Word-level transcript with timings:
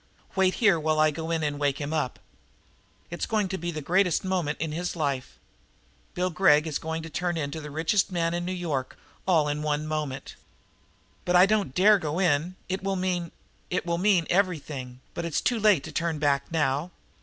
"Wait 0.35 0.55
here 0.55 0.79
while 0.79 0.99
I 0.99 1.11
go 1.11 1.29
in 1.29 1.43
and 1.43 1.59
wake 1.59 1.79
him 1.79 1.93
up. 1.93 2.17
It's 3.11 3.27
going 3.27 3.47
to 3.49 3.57
be 3.59 3.69
the 3.69 3.83
greatest 3.83 4.23
moment 4.23 4.59
in 4.59 4.71
his 4.71 4.95
life! 4.95 5.35
Poor 5.35 6.15
Bill 6.15 6.29
Gregg 6.31 6.65
is 6.65 6.79
going 6.79 7.03
to 7.03 7.09
turn 7.11 7.37
into 7.37 7.61
the 7.61 7.69
richest 7.69 8.11
man 8.11 8.33
in 8.33 8.43
New 8.43 8.51
York 8.51 8.93
City 8.93 9.01
all 9.27 9.47
in 9.47 9.61
one 9.61 9.85
moment!" 9.85 10.37
"But 11.23 11.35
I 11.35 11.45
don't 11.45 11.75
dare 11.75 11.99
go 11.99 12.17
in. 12.17 12.55
It 12.67 12.81
will 12.83 12.95
mean" 12.95 13.31
"It 13.69 13.85
will 13.85 13.99
mean 13.99 14.25
everything, 14.27 15.01
but 15.13 15.23
it's 15.23 15.39
too 15.39 15.59
late 15.59 15.83
to 15.83 15.91
turn 15.91 16.17
back 16.17 16.51
now. 16.51 16.89